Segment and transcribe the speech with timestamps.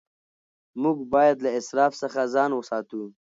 [0.81, 3.01] موږ باید له اسراف څخه ځان وساتو.